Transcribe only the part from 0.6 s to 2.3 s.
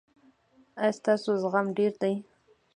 ایا ستاسو زغم ډیر دی؟